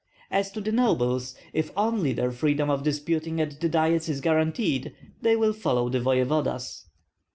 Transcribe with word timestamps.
As 0.31 0.49
to 0.53 0.61
the 0.61 0.71
nobles, 0.71 1.35
if 1.53 1.69
only 1.77 2.11
their 2.11 2.31
freedom 2.31 2.71
of 2.71 2.81
disputing 2.81 3.39
at 3.39 3.61
the 3.61 3.69
diets 3.69 4.09
is 4.09 4.19
guaranteed, 4.19 4.95
they 5.21 5.35
will 5.35 5.53
follow 5.53 5.89
the 5.89 5.99
voevodas." 5.99 6.85